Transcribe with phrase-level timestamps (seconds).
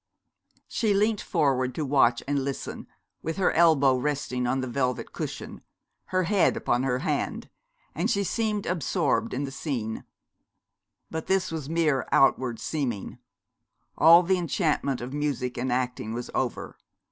[0.67, 2.87] She leant forward to watch and listen,
[3.21, 5.61] with her elbow resting on the velvet cushion
[6.05, 7.51] her head upon her hand,
[7.93, 10.03] and she seemed absorbed in the scene.
[11.11, 13.19] But this was mere outward seeming.
[13.95, 16.79] All the enchantment of music and acting was over.